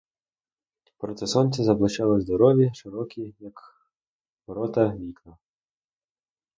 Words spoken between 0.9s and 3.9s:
Проти сонця заблищали здорові, широкі, як